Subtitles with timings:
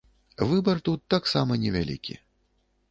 [0.51, 2.21] Выбар тут таксама невялікі.